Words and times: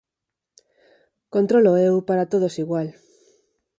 Contróloo 1.33 1.81
eu 1.87 1.95
para 2.07 2.29
todos 2.31 2.55
igual. 2.63 2.87